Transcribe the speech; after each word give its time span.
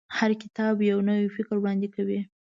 هر 0.17 0.31
کتاب 0.41 0.75
یو 0.89 0.99
نوی 1.09 1.27
فکر 1.35 1.51
وړاندې 1.59 1.87
کوي. 1.95 2.19